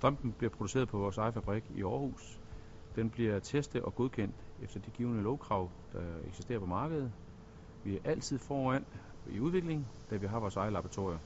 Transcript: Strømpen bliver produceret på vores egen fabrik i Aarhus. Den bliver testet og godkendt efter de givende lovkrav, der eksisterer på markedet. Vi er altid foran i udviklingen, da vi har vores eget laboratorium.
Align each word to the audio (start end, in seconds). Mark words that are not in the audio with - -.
Strømpen 0.00 0.32
bliver 0.32 0.50
produceret 0.50 0.88
på 0.88 0.98
vores 0.98 1.18
egen 1.18 1.32
fabrik 1.32 1.70
i 1.70 1.82
Aarhus. 1.82 2.40
Den 2.94 3.10
bliver 3.10 3.38
testet 3.38 3.82
og 3.82 3.94
godkendt 3.94 4.34
efter 4.58 4.80
de 4.80 4.90
givende 4.90 5.22
lovkrav, 5.22 5.70
der 5.92 6.20
eksisterer 6.24 6.58
på 6.58 6.66
markedet. 6.66 7.12
Vi 7.82 7.94
er 7.94 7.98
altid 8.04 8.38
foran 8.38 8.86
i 9.26 9.40
udviklingen, 9.40 9.88
da 10.10 10.16
vi 10.16 10.26
har 10.26 10.40
vores 10.40 10.56
eget 10.56 10.72
laboratorium. 10.72 11.20